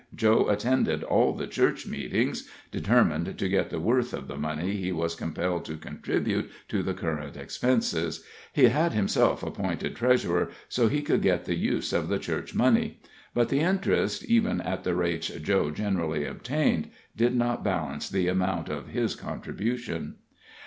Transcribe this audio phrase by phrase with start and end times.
[0.15, 4.91] Joe attended all the church meetings determined to get the worth of the money he
[4.91, 11.03] was compelled to contribute to the current expenses he had himself appointed treasurer, so he
[11.03, 12.99] could get the use of the church money;
[13.35, 18.69] but the interest, even at the rates Joe generally obtained, did not balance the amount
[18.69, 20.15] of his contribution.